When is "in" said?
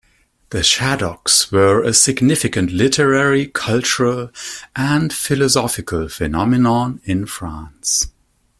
7.05-7.27